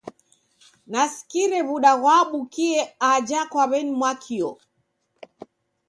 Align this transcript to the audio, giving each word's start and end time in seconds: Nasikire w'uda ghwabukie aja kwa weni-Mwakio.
Nasikire 0.91 1.59
w'uda 1.67 1.93
ghwabukie 2.01 2.77
aja 3.11 3.39
kwa 3.51 3.63
weni-Mwakio. 3.71 4.49